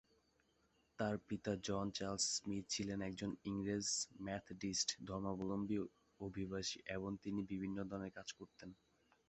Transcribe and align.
তার 0.99 1.15
পিতা 1.27 1.53
John 1.67 1.85
Charles 1.97 2.23
Smith 2.35 2.63
ছিলেন 2.69 2.99
একজন 3.01 3.31
ইংরেজ 3.45 3.87
মেথডিস্ট 4.19 4.89
ধর্মাবলম্বী 5.07 5.77
অভিবাসী 6.19 6.77
এবং 6.87 7.11
তিনি 7.23 7.39
বিভিন্ন 7.51 7.77
ধরনের 7.89 8.15
কাজ 8.17 8.27
করতেন। 8.39 8.69